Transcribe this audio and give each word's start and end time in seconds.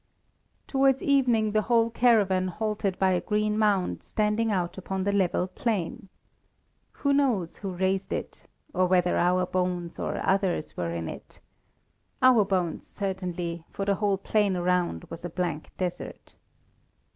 Towards 0.65 1.03
evening 1.03 1.51
the 1.51 1.61
whole 1.61 1.91
caravan 1.91 2.47
halted 2.47 2.97
by 2.97 3.11
a 3.11 3.21
green 3.21 3.55
mound 3.55 4.01
standing 4.01 4.51
out 4.51 4.75
upon 4.75 5.03
the 5.03 5.11
level 5.11 5.45
plain. 5.45 6.09
Who 6.93 7.13
knows 7.13 7.57
who 7.57 7.75
raised 7.75 8.11
it? 8.11 8.47
or 8.73 8.87
whether 8.87 9.19
our 9.19 9.45
bones 9.45 9.99
or 9.99 10.19
others 10.27 10.75
were 10.75 10.89
in 10.89 11.07
it? 11.07 11.39
Our 12.19 12.43
bones 12.45 12.87
certainly, 12.87 13.63
for 13.69 13.85
the 13.85 13.93
whole 14.01 14.17
plain 14.17 14.55
around 14.55 15.03
was 15.11 15.23
a 15.23 15.29
blank 15.29 15.69
desert. 15.77 16.33